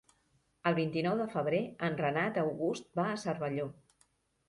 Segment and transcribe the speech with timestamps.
[0.69, 3.73] El vint-i-nou de febrer en Renat August va a Cervelló.